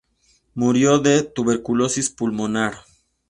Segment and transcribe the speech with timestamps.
[0.55, 2.73] Murió de tuberculosis pulmonar.